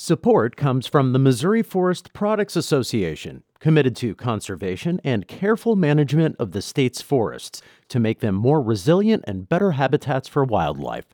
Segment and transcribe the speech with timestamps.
[0.00, 6.52] Support comes from the Missouri Forest Products Association, committed to conservation and careful management of
[6.52, 11.06] the state's forests to make them more resilient and better habitats for wildlife.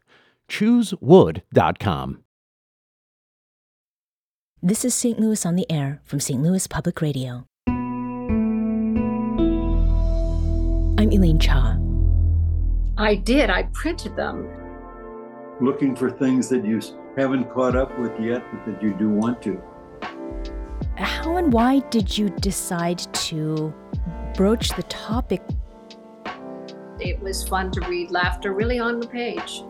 [0.50, 2.24] ChooseWood.com.
[4.62, 5.19] This is St.
[5.19, 6.43] Louis on the Air from St.
[6.43, 7.46] Louis Public Radio.
[10.98, 11.79] I'm Elaine Cha.
[12.98, 13.48] I did.
[13.48, 14.46] I printed them.
[15.59, 16.82] Looking for things that you
[17.16, 19.60] haven't caught up with yet, but that you do want to.
[20.96, 23.72] How and why did you decide to
[24.36, 25.42] broach the topic?
[27.00, 29.62] It was fun to read laughter really on the page.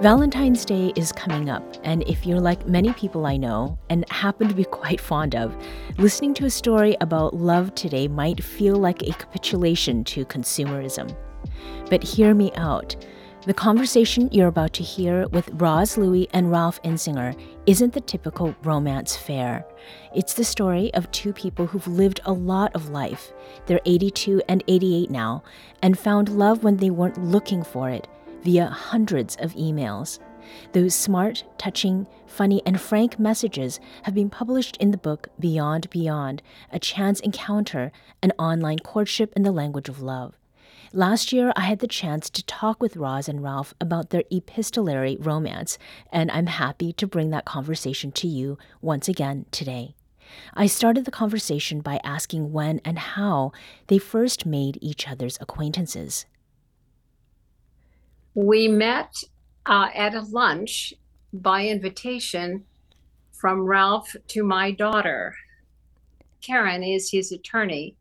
[0.00, 4.48] Valentine's Day is coming up, and if you're like many people I know and happen
[4.48, 5.56] to be quite fond of,
[5.96, 11.16] listening to a story about love today might feel like a capitulation to consumerism.
[11.90, 12.96] But hear me out.
[13.46, 18.56] The conversation you're about to hear with Roz Lewy and Ralph Insinger isn't the typical
[18.62, 19.66] romance fare.
[20.14, 23.34] It's the story of two people who've lived a lot of life.
[23.66, 25.42] They're 82 and 88 now,
[25.82, 28.08] and found love when they weren't looking for it
[28.44, 30.20] via hundreds of emails.
[30.72, 36.42] Those smart, touching, funny, and frank messages have been published in the book Beyond Beyond
[36.70, 40.38] A Chance Encounter An Online Courtship in the Language of Love.
[40.96, 45.16] Last year, I had the chance to talk with Roz and Ralph about their epistolary
[45.18, 45.76] romance,
[46.12, 49.96] and I'm happy to bring that conversation to you once again today.
[50.54, 53.50] I started the conversation by asking when and how
[53.88, 56.26] they first made each other's acquaintances.
[58.34, 59.24] We met
[59.66, 60.94] uh, at a lunch
[61.32, 62.66] by invitation
[63.32, 65.34] from Ralph to my daughter.
[66.40, 67.96] Karen is his attorney,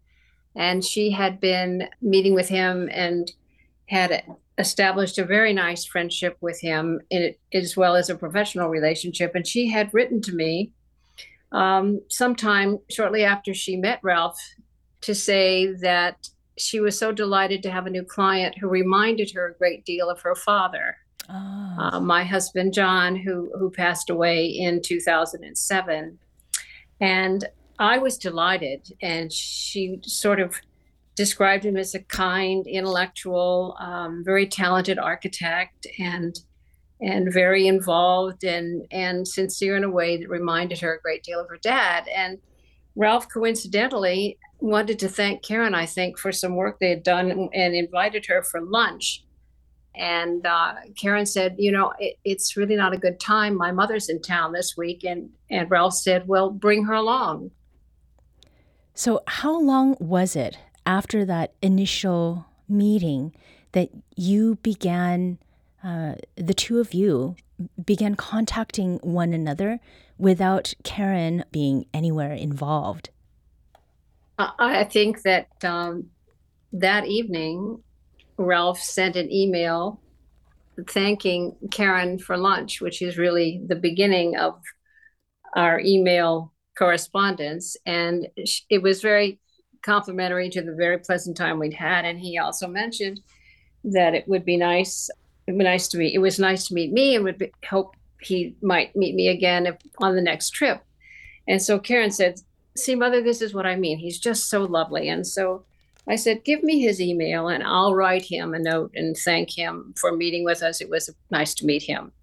[0.56, 3.32] and she had been meeting with him and
[3.88, 4.24] had
[4.58, 9.48] established a very nice friendship with him in, as well as a professional relationship and
[9.48, 10.72] she had written to me
[11.52, 14.40] um, sometime shortly after she met ralph
[15.02, 19.48] to say that she was so delighted to have a new client who reminded her
[19.48, 20.98] a great deal of her father
[21.30, 21.76] oh.
[21.80, 26.20] uh, my husband john who who passed away in 2007
[27.02, 27.46] and
[27.80, 30.56] I was delighted, and she sort of
[31.16, 36.40] described him as a kind, intellectual, um, very talented architect, and
[37.02, 41.40] and very involved and and sincere in a way that reminded her a great deal
[41.40, 42.08] of her dad.
[42.16, 42.40] And
[42.96, 47.50] Ralph coincidentally wanted to thank Karen, I think, for some work they had done, and,
[47.54, 49.26] and invited her for lunch.
[49.96, 53.56] And uh, Karen said, "You know, it, it's really not a good time.
[53.56, 57.52] My mother's in town this week." And and Ralph said, "Well, bring her along."
[58.94, 63.34] So, how long was it after that initial meeting
[63.72, 65.40] that you began,
[65.84, 67.36] uh, the two of you
[67.84, 69.80] began contacting one another
[70.18, 73.10] without Karen being anywhere involved?
[74.38, 76.10] I think that um,
[76.72, 77.82] that evening,
[78.38, 80.00] Ralph sent an email
[80.90, 84.60] thanking Karen for lunch, which is really the beginning of
[85.56, 88.28] our email correspondence, and
[88.70, 89.40] it was very
[89.82, 92.06] complimentary to the very pleasant time we'd had.
[92.06, 93.20] And he also mentioned
[93.84, 95.10] that it would be nice.
[95.46, 96.16] Would be nice to meet.
[96.16, 99.66] It was nice to meet me, and would be, hope he might meet me again
[99.66, 100.82] if, on the next trip.
[101.50, 102.40] And so Karen said,
[102.78, 103.98] "See, mother, this is what I mean.
[103.98, 105.66] He's just so lovely." And so
[106.08, 109.94] I said, "Give me his email, and I'll write him a note and thank him
[109.98, 110.80] for meeting with us.
[110.80, 112.14] It was nice to meet him."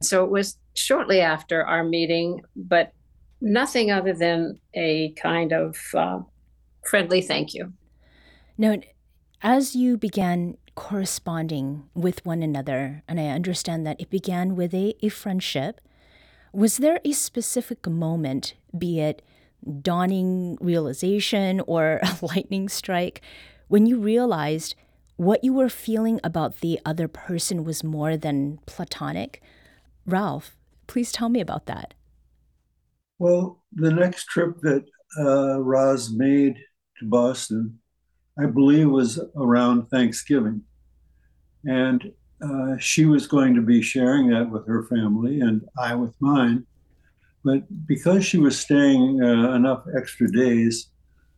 [0.00, 2.92] So it was shortly after our meeting, but
[3.40, 6.20] nothing other than a kind of uh,
[6.84, 7.72] friendly thank you.
[8.56, 8.76] Now,
[9.42, 14.94] as you began corresponding with one another, and I understand that it began with a,
[15.02, 15.80] a friendship,
[16.52, 19.22] was there a specific moment, be it
[19.82, 23.20] dawning realization or a lightning strike,
[23.68, 24.74] when you realized
[25.16, 29.42] what you were feeling about the other person was more than platonic?
[30.06, 31.94] Ralph, please tell me about that.
[33.18, 34.84] Well, the next trip that
[35.18, 36.56] uh, Roz made
[36.98, 37.78] to Boston,
[38.38, 40.62] I believe, was around Thanksgiving.
[41.64, 46.14] And uh, she was going to be sharing that with her family and I with
[46.20, 46.64] mine.
[47.44, 50.90] But because she was staying uh, enough extra days,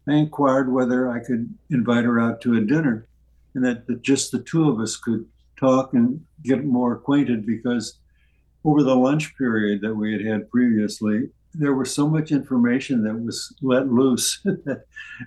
[0.08, 3.06] I inquired whether I could invite her out to a dinner
[3.54, 5.26] and that, that just the two of us could
[5.58, 7.98] talk and get more acquainted because
[8.64, 13.14] over the lunch period that we had had previously, there was so much information that
[13.14, 14.84] was let loose that,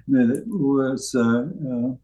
[0.07, 1.95] it was uh, uh,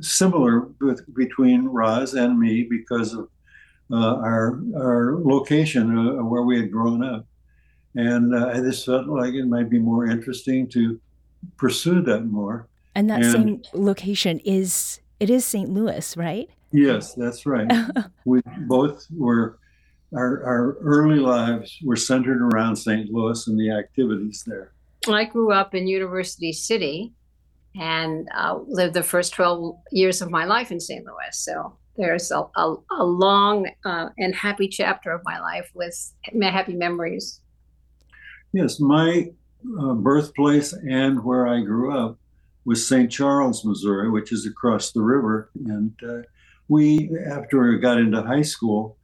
[0.00, 3.28] similar with, between Roz and me because of
[3.90, 7.26] uh, our our location uh, where we had grown up,
[7.94, 11.00] and uh, I just felt like it might be more interesting to
[11.56, 12.68] pursue that more.
[12.94, 15.70] And that and, same location is it is St.
[15.70, 16.50] Louis, right?
[16.70, 17.70] Yes, that's right.
[18.24, 19.57] we both were
[20.14, 23.10] our our early lives were centered around St.
[23.10, 24.72] Louis and the activities there.
[25.06, 27.12] I grew up in University City
[27.78, 31.04] and uh, lived the first 12 years of my life in St.
[31.04, 31.32] Louis.
[31.32, 36.12] So there's a, a, a long uh, and happy chapter of my life with
[36.42, 37.40] happy memories.
[38.52, 39.30] Yes, my
[39.80, 42.18] uh, birthplace and where I grew up
[42.64, 43.10] was St.
[43.10, 45.50] Charles, Missouri, which is across the river.
[45.66, 46.22] And uh,
[46.68, 48.97] we, after we got into high school,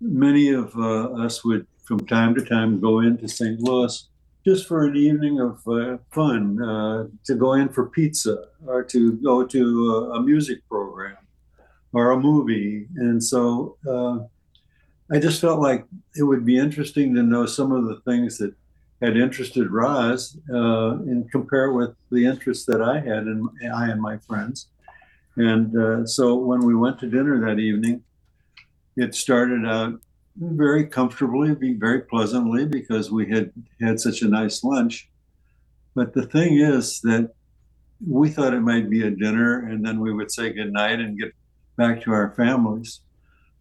[0.00, 3.60] many of uh, us would from time to time go into St.
[3.60, 4.08] Louis
[4.44, 9.12] just for an evening of uh, fun, uh, to go in for pizza or to
[9.14, 11.16] go to a, music program
[11.92, 12.86] or a movie.
[12.96, 14.20] And so uh,
[15.14, 15.84] I just felt like
[16.16, 18.54] it would be interesting to know some of the things that
[19.02, 23.88] had interested Roz uh, and compare it with the interests that I had and I
[23.90, 24.68] and my friends.
[25.36, 28.02] And uh, so when we went to dinner that evening,
[29.00, 29.98] it started out
[30.36, 33.50] very comfortably, very pleasantly, because we had
[33.80, 35.08] had such a nice lunch.
[35.94, 37.32] But the thing is that
[38.06, 41.32] we thought it might be a dinner and then we would say goodnight and get
[41.76, 43.00] back to our families.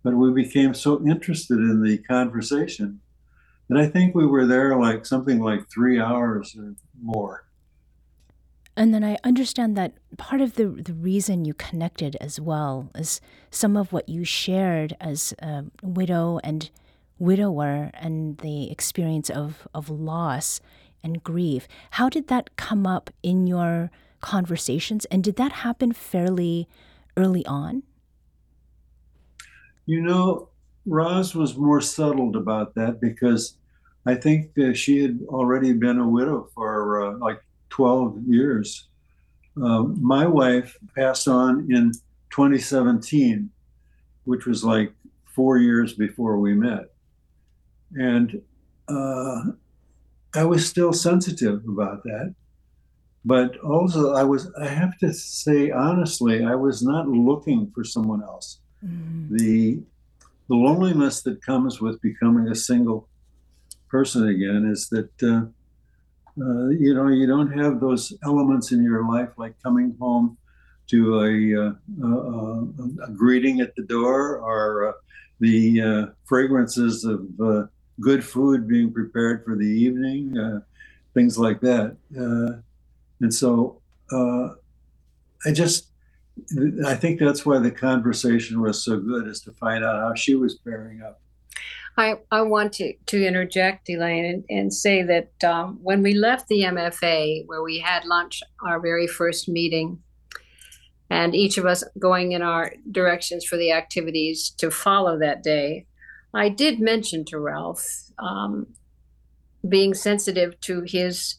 [0.03, 3.01] But we became so interested in the conversation
[3.68, 7.45] that I think we were there like something like three hours or more.
[8.79, 13.19] And then I understand that part of the, the reason you connected as well is
[13.51, 16.69] some of what you shared as a widow and
[17.17, 20.61] widower and the experience of, of loss
[21.03, 21.67] and grief.
[21.91, 23.91] How did that come up in your
[24.21, 25.03] conversations?
[25.11, 26.65] And did that happen fairly
[27.17, 27.83] early on?
[29.87, 30.47] You know,
[30.85, 33.57] Roz was more settled about that because
[34.05, 38.88] I think uh, she had already been a widow for uh, like 12 years.
[39.62, 41.92] Uh, my wife passed on in
[42.30, 43.50] 2017,
[44.25, 44.94] which was like
[45.25, 46.86] four years before we met.
[47.94, 48.42] And
[48.88, 49.44] uh,
[50.36, 52.36] I was still sensitive about that.
[53.25, 58.24] But also, I was, I have to say honestly, I was not looking for someone
[58.24, 58.60] else.
[58.86, 59.36] Mm-hmm.
[59.36, 59.80] The,
[60.48, 63.10] the loneliness that comes with becoming a single
[63.89, 65.48] person again is that uh,
[66.41, 70.38] uh, you know you don't have those elements in your life like coming home
[70.89, 74.94] to a, uh, a, a greeting at the door or uh,
[75.39, 77.65] the uh, fragrances of uh,
[78.01, 80.63] good food being prepared for the evening,
[81.13, 81.95] things like that.
[82.12, 83.81] and so
[84.12, 85.89] I just
[86.85, 90.35] I think that's why the conversation was so good, is to find out how she
[90.35, 91.21] was pairing up.
[91.99, 96.47] I, I want to, to interject, Elaine, and, and say that um, when we left
[96.47, 99.99] the MFA, where we had lunch, our very first meeting,
[101.09, 105.87] and each of us going in our directions for the activities to follow that day,
[106.33, 107.85] I did mention to Ralph
[108.17, 108.67] um,
[109.67, 111.35] being sensitive to his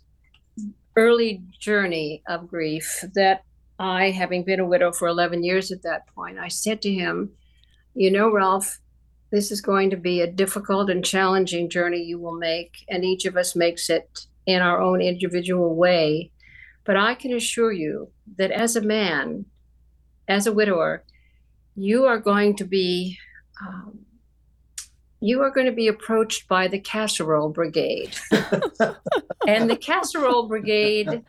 [0.94, 3.44] early journey of grief that
[3.78, 7.30] I, having been a widow for 11 years at that point, I said to him,
[7.94, 8.78] You know, Ralph,
[9.30, 13.24] this is going to be a difficult and challenging journey you will make, and each
[13.24, 16.32] of us makes it in our own individual way.
[16.84, 19.44] But I can assure you that as a man,
[20.26, 21.04] as a widower,
[21.76, 23.18] you are going to be
[23.60, 24.00] um,
[25.20, 28.16] you are going to be approached by the casserole brigade.
[29.46, 31.22] and the casserole brigade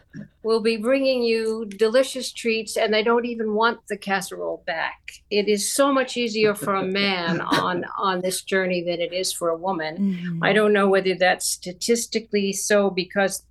[0.43, 5.12] will be bringing you delicious treats, and they don't even want the casserole back.
[5.29, 9.33] It is so much easier for a man on, on this journey than it is
[9.33, 9.98] for a woman.
[9.98, 10.43] Mm-hmm.
[10.43, 13.43] I don't know whether that's statistically so because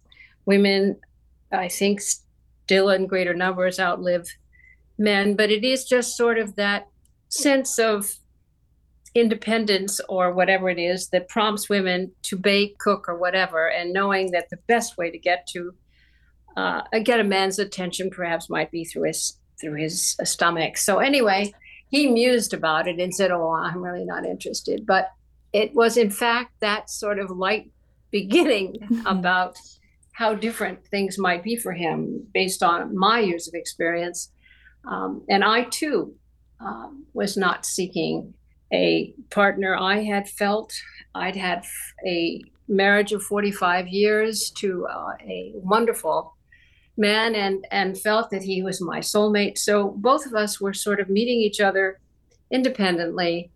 [0.46, 0.96] women,
[1.52, 4.26] I think, still in greater numbers outlive
[4.96, 6.88] men, but it is just sort of that
[7.28, 8.14] sense of
[9.14, 14.30] independence or whatever it is that prompts women to bake, cook, or whatever, and knowing
[14.30, 15.74] that the best way to get to
[16.56, 20.76] uh, get a man's attention perhaps might be through his through his stomach.
[20.76, 21.52] So anyway,
[21.88, 25.10] he mused about it and said, "Oh, I'm really not interested." But
[25.52, 27.70] it was in fact that sort of light
[28.10, 29.06] beginning mm-hmm.
[29.06, 29.56] about
[30.12, 34.32] how different things might be for him based on my years of experience.
[34.84, 36.14] Um, and I too
[36.58, 38.34] um, was not seeking
[38.72, 40.72] a partner I had felt.
[41.14, 41.64] I'd had
[42.06, 46.36] a marriage of 45 years to uh, a wonderful
[46.96, 49.58] man and, and felt that he was my soulmate.
[49.58, 51.98] So both of us were sort of meeting each other
[52.50, 53.50] independently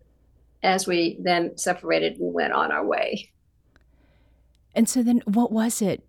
[0.63, 3.29] as we then separated and went on our way.
[4.73, 6.05] And so then what was it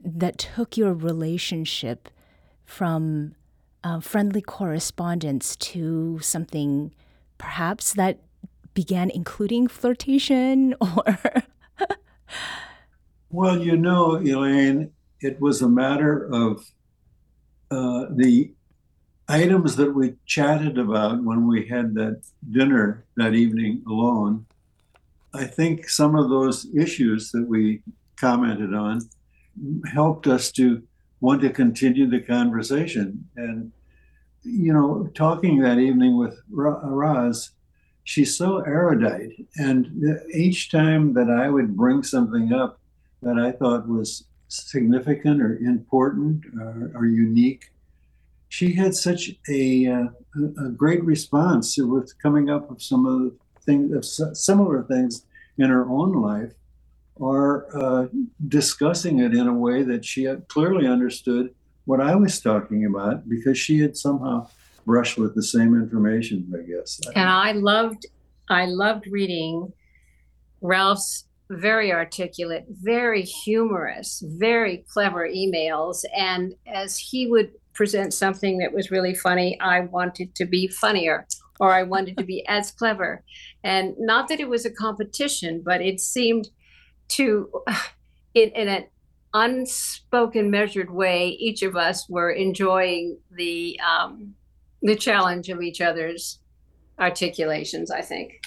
[0.00, 2.08] that took your relationship
[2.64, 3.34] from
[3.84, 6.94] uh, friendly correspondence to something
[7.38, 8.20] perhaps that
[8.76, 11.18] began including flirtation or
[13.30, 16.64] well you know elaine it was a matter of
[17.70, 18.52] uh, the
[19.28, 24.46] items that we chatted about when we had that dinner that evening alone.
[25.34, 27.82] I think some of those issues that we
[28.16, 29.00] commented on
[29.92, 30.82] helped us to
[31.20, 33.28] want to continue the conversation.
[33.36, 33.72] And
[34.42, 37.50] you know talking that evening with Roz
[38.06, 39.32] she's so erudite.
[39.56, 42.78] And each time that I would bring something up
[43.20, 47.72] that I thought was significant or important or, or unique,
[48.48, 50.04] she had such a, uh,
[50.64, 55.26] a great response with coming up with some of the things, similar things
[55.58, 56.52] in her own life,
[57.16, 58.06] or uh,
[58.46, 61.52] discussing it in a way that she clearly understood
[61.86, 64.48] what I was talking about because she had somehow
[64.86, 67.00] brush with the same information, I guess.
[67.14, 68.06] And I loved,
[68.48, 69.72] I loved reading
[70.62, 76.04] Ralph's very articulate, very humorous, very clever emails.
[76.16, 81.26] And as he would present something that was really funny, I wanted to be funnier
[81.60, 83.22] or I wanted to be as clever.
[83.62, 86.48] And not that it was a competition, but it seemed
[87.08, 87.50] to,
[88.34, 88.86] in, in an
[89.34, 94.34] unspoken, measured way, each of us were enjoying the um,
[94.86, 96.38] the challenge of each other's
[96.98, 98.40] articulations, I think.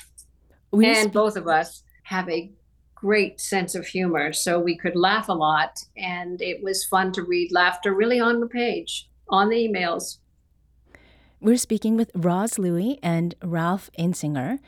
[0.72, 2.52] We and both of us have a
[2.96, 7.24] great sense of humor, so we could laugh a lot, and it was fun to
[7.24, 10.18] read laughter really on the page, on the emails.
[11.40, 14.60] We're speaking with Roz Lewy and Ralph Insinger,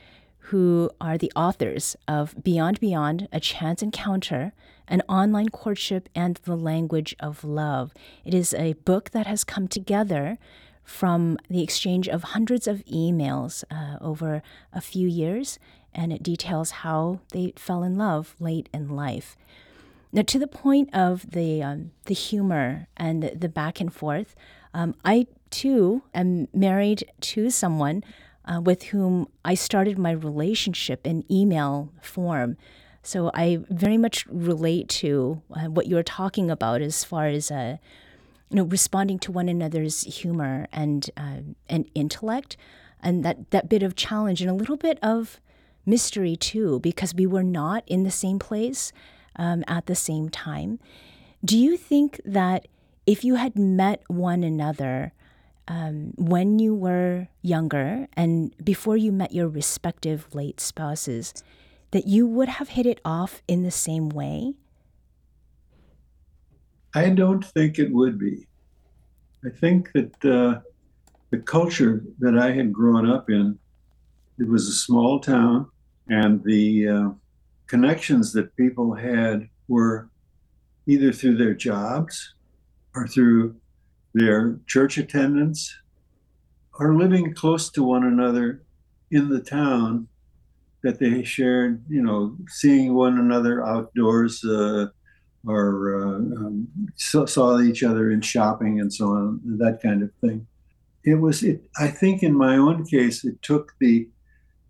[0.45, 4.53] who are the authors of Beyond Beyond A Chance Encounter,
[4.87, 7.93] an online courtship and the language of love.
[8.25, 10.37] It is a book that has come together
[10.83, 14.41] from the exchange of hundreds of emails uh, over
[14.73, 15.59] a few years,
[15.93, 19.37] and it details how they fell in love late in life.
[20.11, 24.35] Now, to the point of the um, the humor and the back and forth,
[24.73, 28.03] um, I too am married to someone
[28.45, 32.57] uh, with whom I started my relationship in email form.
[33.03, 37.77] So I very much relate to uh, what you're talking about as far as uh,
[38.51, 41.39] you know, responding to one another's humor and uh,
[41.69, 42.57] and intellect,
[43.01, 45.39] and that that bit of challenge and a little bit of
[45.85, 48.91] mystery too, because we were not in the same place
[49.37, 50.79] um, at the same time.
[51.43, 52.67] Do you think that
[53.07, 55.13] if you had met one another
[55.67, 61.33] um, when you were younger and before you met your respective late spouses,
[61.91, 64.53] that you would have hit it off in the same way?
[66.93, 68.47] I don't think it would be.
[69.45, 70.61] I think that uh,
[71.31, 73.57] the culture that I had grown up in,
[74.37, 75.67] it was a small town,
[76.09, 77.09] and the uh,
[77.67, 80.09] connections that people had were
[80.87, 82.35] either through their jobs
[82.93, 83.55] or through
[84.13, 85.73] their church attendance
[86.77, 88.63] or living close to one another
[89.11, 90.07] in the town
[90.83, 94.87] that they shared, you know, seeing one another outdoors, uh,
[95.47, 100.45] or uh, um, saw, each other in shopping and so on, that kind of thing.
[101.03, 104.07] It was, it, I think, in my own case, it took the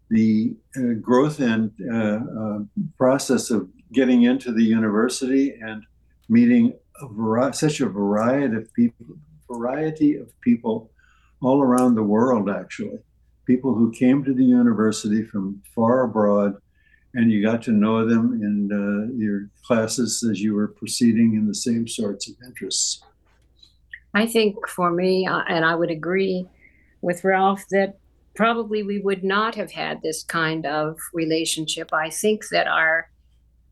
[0.09, 2.59] the uh, growth and uh, uh
[2.97, 5.83] process of getting into the university and
[6.27, 9.05] meeting a such a variety of people,
[9.49, 10.91] variety of people
[11.41, 12.49] all around the world.
[12.49, 12.99] Actually,
[13.45, 16.55] people who came to the university from far abroad
[17.13, 21.47] and you got to know them in uh, your classes as you were proceeding in
[21.47, 23.01] the same sorts of interests.
[24.13, 26.47] I think for me, uh, and I would agree
[27.01, 27.97] with Ralph that
[28.35, 31.93] probably we would not have had this kind of relationship.
[31.93, 33.09] I think that our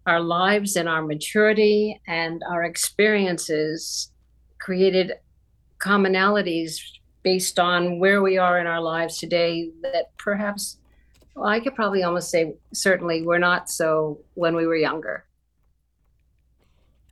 [0.06, 4.12] our lives and our maturity and our experiences
[4.60, 5.14] created
[5.80, 6.80] commonalities
[7.22, 10.79] based on where we are in our lives today that perhaps
[11.36, 15.26] well, I could probably almost say certainly we're not so when we were younger.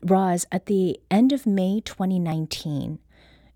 [0.04, 3.00] Roz, at the end of May 2019,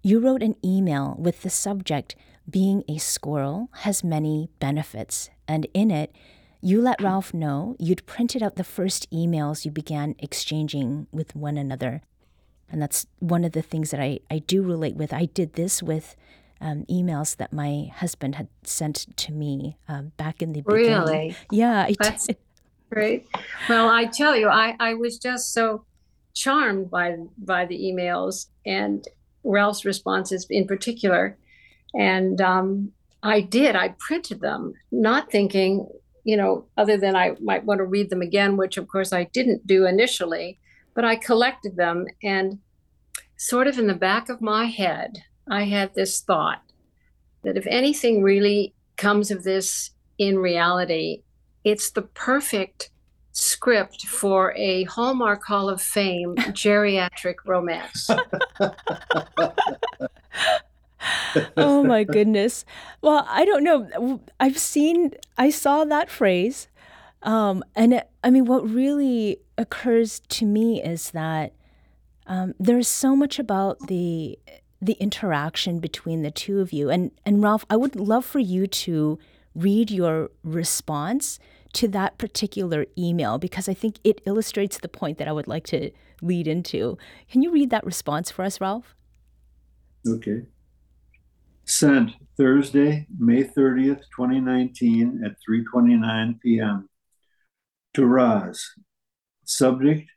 [0.02, 2.16] you wrote an email with the subject
[2.50, 6.16] Being a Squirrel Has Many Benefits, and in it,
[6.62, 11.58] you let Ralph know you'd printed out the first emails you began exchanging with one
[11.58, 12.02] another.
[12.70, 15.12] And that's one of the things that I, I do relate with.
[15.12, 16.16] I did this with
[16.62, 20.92] um, emails that my husband had sent to me um, back in the beginning.
[20.92, 21.36] Really?
[21.52, 22.38] Yeah, I That's did.
[22.92, 23.28] great.
[23.68, 25.86] Well, I tell you, I, I was just so
[26.34, 29.06] charmed by by the emails and
[29.44, 31.38] Ralph's responses in particular.
[31.94, 32.92] And um,
[33.24, 35.88] I did, I printed them, not thinking,
[36.24, 39.26] you know, other than I might want to read them again, which of course I
[39.26, 40.60] didn't do initially,
[40.94, 42.60] but I collected them and
[43.38, 46.62] sort of in the back of my head, I had this thought
[47.44, 51.24] that if anything really comes of this in reality,
[51.66, 52.90] it's the perfect
[53.34, 58.10] script for a Hallmark Hall of Fame geriatric romance.
[61.58, 62.64] oh my goodness.
[63.02, 64.22] Well, I don't know.
[64.40, 66.70] I've seen, I saw that phrase.
[67.24, 71.52] Um, and it, I mean, what really occurs to me is that
[72.26, 74.40] um, there's so much about the
[74.82, 76.90] the interaction between the two of you.
[76.90, 79.20] And and Ralph, I would love for you to
[79.54, 81.40] read your response
[81.74, 85.66] to that particular email because I think it illustrates the point that I would like
[85.68, 86.98] to lead into.
[87.30, 88.96] Can you read that response for us, Ralph?
[90.08, 90.44] Okay.
[91.66, 96.90] Sent Thursday, May 30th, 2019 at 3:29 p.m.
[97.94, 98.72] to Roz.
[99.46, 100.10] Subject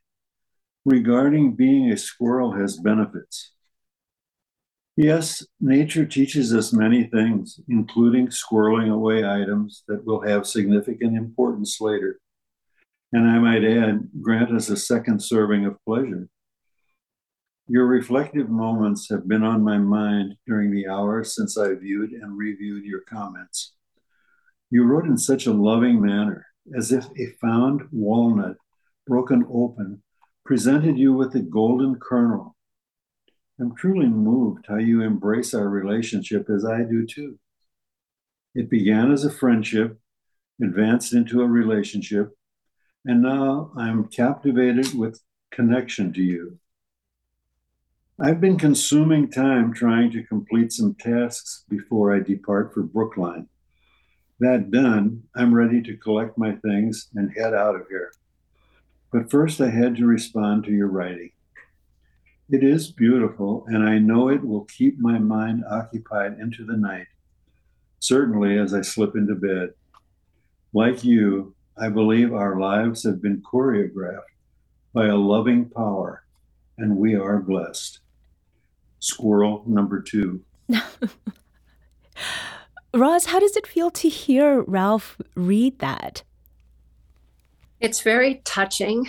[0.84, 3.53] regarding being a squirrel has benefits.
[4.96, 11.80] Yes, nature teaches us many things, including squirreling away items that will have significant importance
[11.80, 12.20] later.
[13.12, 16.28] And I might add, grant us a second serving of pleasure.
[17.66, 22.38] Your reflective moments have been on my mind during the hours since I viewed and
[22.38, 23.72] reviewed your comments.
[24.70, 26.46] You wrote in such a loving manner,
[26.76, 28.56] as if a found walnut,
[29.06, 30.02] broken open,
[30.44, 32.53] presented you with a golden kernel.
[33.60, 37.38] I'm truly moved how you embrace our relationship as I do too.
[38.54, 39.98] It began as a friendship,
[40.60, 42.36] advanced into a relationship,
[43.04, 45.20] and now I'm captivated with
[45.52, 46.58] connection to you.
[48.18, 53.48] I've been consuming time trying to complete some tasks before I depart for Brookline.
[54.40, 58.12] That done, I'm ready to collect my things and head out of here.
[59.12, 61.30] But first, I had to respond to your writing.
[62.54, 67.08] It is beautiful, and I know it will keep my mind occupied into the night,
[67.98, 69.70] certainly as I slip into bed.
[70.72, 74.36] Like you, I believe our lives have been choreographed
[74.92, 76.22] by a loving power,
[76.78, 77.98] and we are blessed.
[79.00, 80.44] Squirrel number two.
[82.94, 86.22] Roz, how does it feel to hear Ralph read that?
[87.80, 89.08] It's very touching.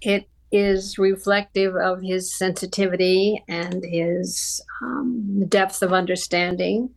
[0.00, 6.90] It is reflective of his sensitivity and his um, depth of understanding.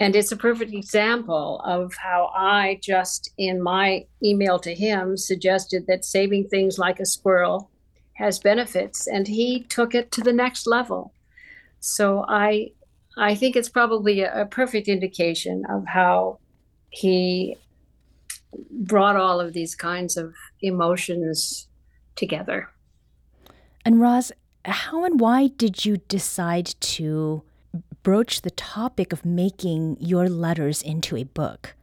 [0.00, 5.86] And it's a perfect example of how I just in my email to him suggested
[5.86, 7.70] that saving things like a squirrel
[8.14, 11.12] has benefits, and he took it to the next level.
[11.80, 12.72] So I,
[13.16, 16.38] I think it's probably a, a perfect indication of how
[16.90, 17.56] he
[18.70, 21.68] brought all of these kinds of emotions
[22.16, 22.68] together.
[23.84, 24.32] And Roz,
[24.64, 27.42] how and why did you decide to
[28.02, 31.74] broach the topic of making your letters into a book?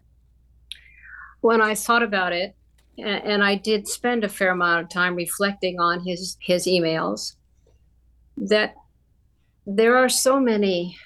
[1.41, 2.55] When I thought about it,
[2.97, 7.35] and I did spend a fair amount of time reflecting on his his emails,
[8.37, 8.75] that
[9.65, 10.97] there are so many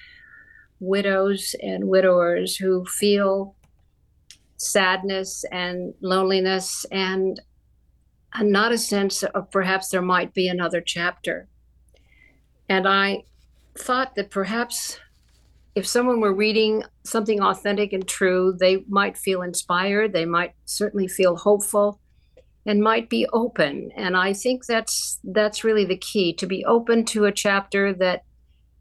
[0.80, 3.54] widows and widowers who feel
[4.56, 7.40] sadness and loneliness and
[8.40, 11.48] not a sense of perhaps there might be another chapter.
[12.68, 13.24] And I
[13.76, 14.98] thought that perhaps
[15.74, 21.08] if someone were reading something authentic and true, they might feel inspired, they might certainly
[21.08, 21.98] feel hopeful
[22.66, 23.90] and might be open.
[23.96, 28.22] And I think that's that's really the key to be open to a chapter that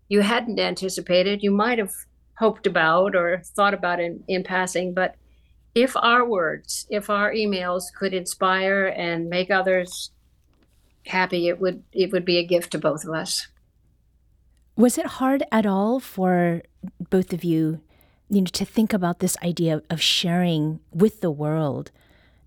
[0.10, 1.94] you hadn't anticipated, you might have
[2.38, 5.16] hoped about or thought about in, in passing, but
[5.74, 10.12] if our words, if our emails could inspire and make others
[11.06, 13.48] happy, it would it would be a gift to both of us.
[14.76, 16.62] Was it hard at all for
[17.10, 17.82] both of you,
[18.30, 21.92] you know, to think about this idea of sharing with the world,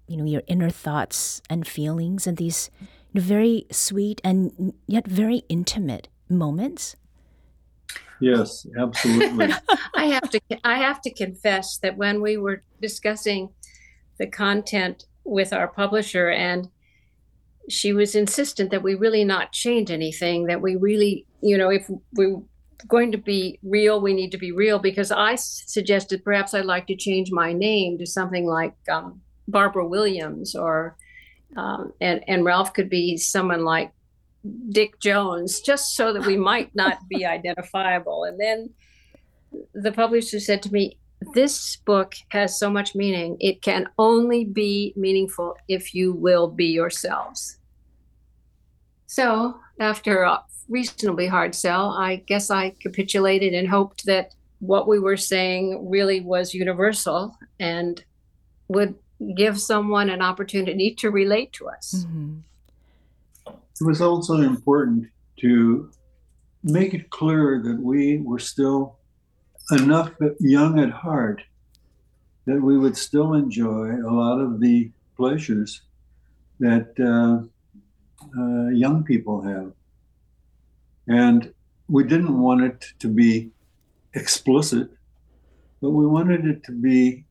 [0.07, 2.71] you know, your inner thoughts and feelings and these
[3.13, 6.97] you know, very sweet and yet very intimate moments?
[8.21, 9.53] Yes, absolutely.
[9.95, 13.51] I have to I have to confess that when we were discussing
[14.19, 16.69] the content with our publisher and
[17.69, 21.91] she was insistent that we really not change anything that we really you know if
[22.13, 22.43] we're
[22.89, 26.87] going to be real, we need to be real because I suggested perhaps I'd like
[26.89, 30.97] to change my name to something like um, Barbara Williams or
[31.57, 33.93] um, and and Ralph could be someone like
[34.71, 38.25] Dick Jones, just so that we might not be identifiable.
[38.25, 38.71] And then
[39.75, 40.99] the publisher said to me,
[41.35, 43.37] This book has so much meaning.
[43.41, 47.59] It can only be meaningful if you will be yourselves.
[49.07, 54.99] So, after a reasonably hard sell, I guess I capitulated and hoped that what we
[54.99, 58.03] were saying really was universal and
[58.69, 58.95] would
[59.37, 62.07] give someone an opportunity to relate to us.
[62.07, 62.39] Mm-hmm.
[63.81, 65.07] It was also important
[65.41, 65.91] to
[66.63, 68.99] make it clear that we were still
[69.73, 71.43] enough young at heart
[72.47, 75.83] that we would still enjoy a lot of the pleasures
[76.61, 77.47] that uh,
[78.39, 79.73] uh, young people have.
[81.09, 81.53] And
[81.89, 83.51] we didn't want it to be
[84.15, 84.91] explicit,
[85.81, 87.25] but we wanted it to be,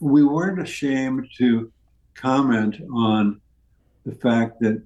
[0.00, 1.70] we weren't ashamed to
[2.14, 3.40] comment on
[4.04, 4.82] the fact that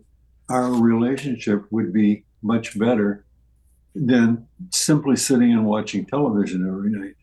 [0.49, 3.25] our relationship would be much better
[3.95, 7.15] than simply sitting and watching television every night.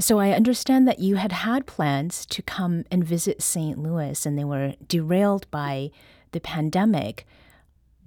[0.00, 3.78] So I understand that you had had plans to come and visit St.
[3.78, 5.90] Louis and they were derailed by
[6.32, 7.24] the pandemic.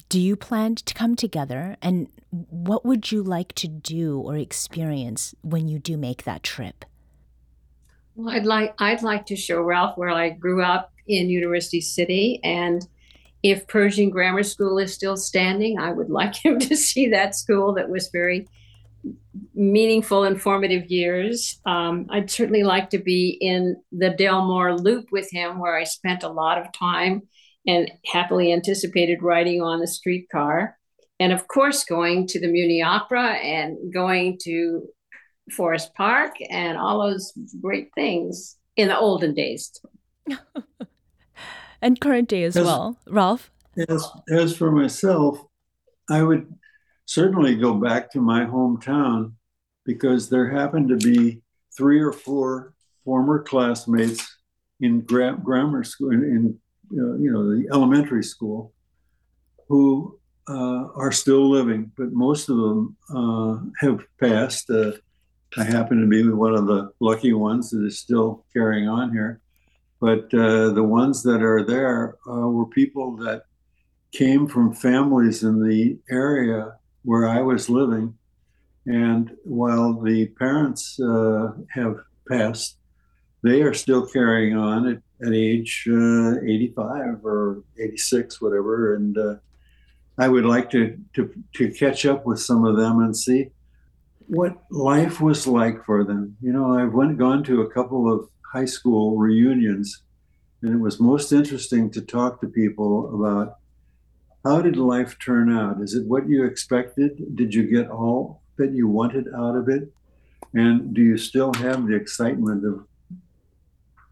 [0.09, 5.33] Do you plan to come together and what would you like to do or experience
[5.41, 6.83] when you do make that trip?
[8.15, 12.39] Well, I'd like I'd like to show Ralph where I grew up in University City
[12.43, 12.85] and
[13.51, 17.75] if Pershing Grammar School is still standing, I would like him to see that school
[17.75, 18.47] that was very
[19.53, 21.59] meaningful and formative years.
[21.63, 26.23] Um, I'd certainly like to be in the Delmar Loop with him, where I spent
[26.23, 27.21] a lot of time
[27.67, 30.75] and happily anticipated riding on the streetcar.
[31.19, 34.87] And of course, going to the Muny Opera and going to
[35.55, 37.31] Forest Park and all those
[37.61, 39.71] great things in the olden days.
[41.85, 42.97] and current day as, as well.
[43.07, 43.51] Ralph?
[43.87, 45.39] As, as for myself,
[46.09, 46.53] I would
[47.05, 49.33] certainly go back to my hometown
[49.85, 51.41] because there happened to be
[51.77, 54.37] three or four former classmates
[54.81, 56.59] in gra- grammar school, in, in
[56.99, 58.73] uh, you know the elementary school,
[59.67, 64.69] who uh, are still living, but most of them uh, have passed.
[64.69, 64.91] Uh,
[65.57, 69.41] I happen to be one of the lucky ones that is still carrying on here.
[69.99, 73.45] But uh, the ones that are there uh, were people that
[74.11, 78.15] came from families in the area where I was living.
[78.85, 82.77] And while the parents uh, have passed,
[83.43, 88.95] they are still carrying on at, at age uh, 85 or 86, whatever.
[88.95, 89.35] And uh,
[90.17, 93.49] I would like to, to, to catch up with some of them and see
[94.27, 96.37] what life was like for them.
[96.41, 100.01] You know, I've went gone to a couple of high school reunions,
[100.61, 103.57] and it was most interesting to talk to people about
[104.45, 105.81] how did life turn out?
[105.81, 107.35] Is it what you expected?
[107.35, 109.91] Did you get all that you wanted out of it?
[110.53, 112.87] And do you still have the excitement of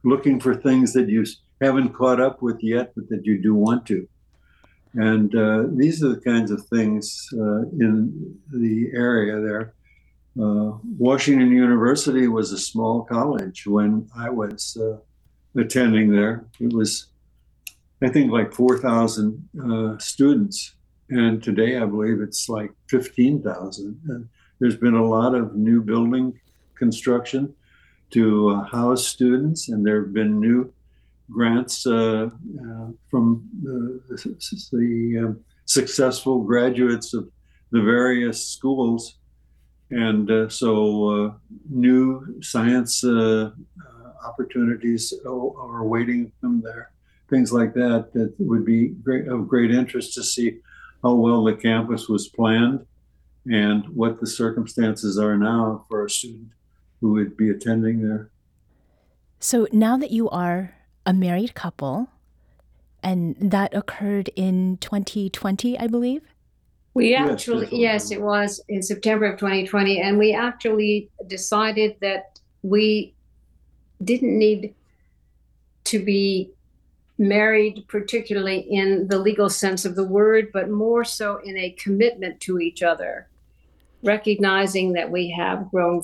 [0.04, 1.26] looking for things that you
[1.62, 4.08] haven't caught up with yet, but that you do want to?
[4.96, 9.74] And uh, these are the kinds of things uh, in the area there.
[10.40, 14.98] Uh, Washington University was a small college when I was uh,
[15.60, 16.46] attending there.
[16.60, 17.08] It was,
[18.02, 20.76] I think, like 4,000 uh, students.
[21.10, 24.30] And today I believe it's like 15,000.
[24.60, 26.40] there's been a lot of new building
[26.76, 27.54] construction
[28.12, 30.72] to uh, house students, and there have been new
[31.32, 37.30] grants uh, uh, from the, um, successful graduates of
[37.72, 39.16] the various schools
[39.92, 41.34] and uh, so uh,
[41.70, 43.52] new science uh,
[44.26, 46.92] opportunities are awaiting them there.
[47.30, 50.60] Things like that that would be great, of great interest to see
[51.04, 52.86] how well the campus was planned
[53.46, 56.50] and what the circumstances are now for a student
[57.02, 58.30] who would be attending there.
[59.40, 62.08] So now that you are a married couple,
[63.02, 66.33] and that occurred in 2020, I believe?
[66.94, 70.00] We actually, yes, yes, it was in September of 2020.
[70.00, 73.14] And we actually decided that we
[74.04, 74.76] didn't need
[75.86, 76.52] to be
[77.18, 82.40] married, particularly in the legal sense of the word, but more so in a commitment
[82.42, 83.28] to each other,
[84.04, 86.02] recognizing that we have grown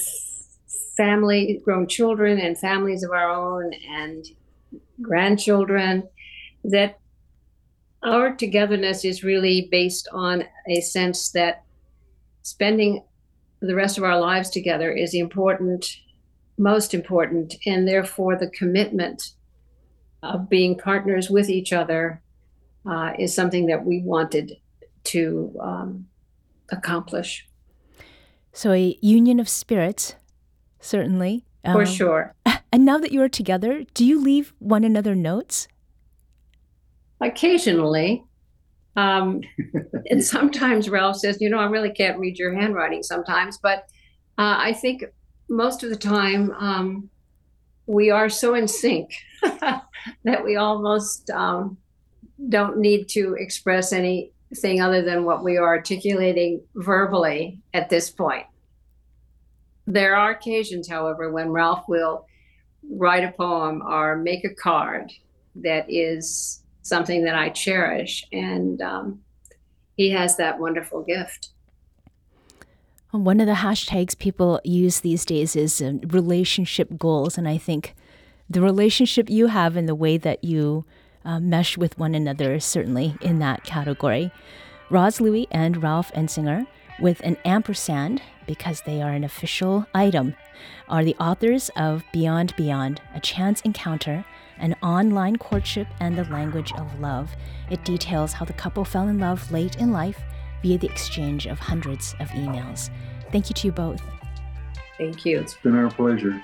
[0.96, 4.26] family, grown children, and families of our own, and
[5.02, 6.08] grandchildren,
[6.64, 7.00] that
[8.04, 11.64] our togetherness is really based on a sense that
[12.44, 13.04] spending
[13.62, 15.98] the rest of our lives together is important,
[16.58, 19.32] most important, and therefore the commitment
[20.24, 22.22] of being partners with each other
[22.86, 24.58] uh, is something that we wanted
[25.04, 26.08] to um,
[26.72, 27.48] accomplish.
[28.54, 30.16] So, a union of spirits,
[30.80, 31.46] certainly.
[31.64, 32.36] For um, sure.
[32.72, 35.68] And now that you are together, do you leave one another notes?
[37.22, 38.24] Occasionally.
[38.96, 39.42] Um,
[40.10, 43.58] and sometimes Ralph says, You know, I really can't read your handwriting sometimes.
[43.58, 43.86] But
[44.38, 45.04] uh, I think
[45.50, 47.10] most of the time um,
[47.88, 51.78] we are so in sync that we almost um,
[52.48, 58.46] don't need to express anything other than what we are articulating verbally at this point.
[59.88, 62.28] There are occasions, however, when Ralph will
[62.92, 65.12] write a poem or make a card
[65.56, 68.26] that is something that I cherish.
[68.32, 69.22] And um,
[69.96, 71.50] he has that wonderful gift.
[73.12, 77.38] One of the hashtags people use these days is uh, relationship goals.
[77.38, 77.96] And I think
[78.50, 80.86] the relationship you have and the way that you
[81.26, 84.32] uh, mesh with one another is certainly in that category.
[84.90, 86.66] Roz Lewy and Ralph Insinger,
[87.00, 90.36] with an ampersand because they are an official item,
[90.88, 94.26] are the authors of Beyond Beyond, A Chance Encounter,
[94.60, 97.36] an online courtship and the language of love.
[97.70, 100.20] It details how the couple fell in love late in life
[100.62, 102.90] via the exchange of hundreds of emails.
[103.32, 104.02] Thank you to you both.
[104.98, 105.40] Thank you.
[105.40, 106.44] It's been our pleasure.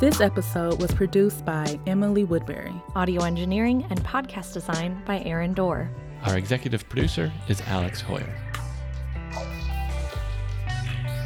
[0.00, 2.72] This episode was produced by Emily Woodbury.
[2.94, 5.90] Audio engineering and podcast design by Aaron Doerr.
[6.24, 8.49] Our executive producer is Alex Heuer.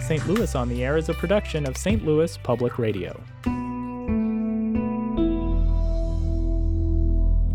[0.05, 0.27] St.
[0.29, 2.05] Louis on the Air is a production of St.
[2.05, 3.19] Louis Public Radio.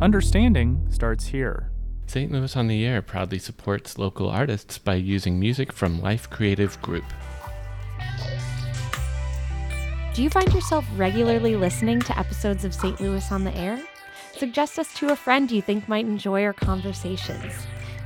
[0.01, 1.69] Understanding starts here.
[2.07, 2.31] St.
[2.31, 7.03] Louis on the Air proudly supports local artists by using music from Life Creative Group.
[10.15, 12.99] Do you find yourself regularly listening to episodes of St.
[12.99, 13.79] Louis on the Air?
[14.35, 17.53] Suggest us to a friend you think might enjoy our conversations.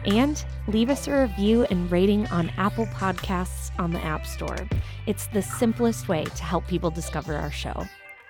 [0.04, 4.58] And leave us a review and rating on Apple Podcasts on the App Store.
[5.06, 7.86] It's the simplest way to help people discover our show.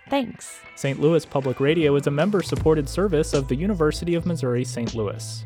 [0.09, 0.59] Thanks.
[0.75, 0.99] St.
[0.99, 4.93] Louis Public Radio is a member supported service of the University of Missouri St.
[4.95, 5.45] Louis.